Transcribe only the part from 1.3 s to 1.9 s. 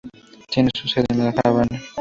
Habana.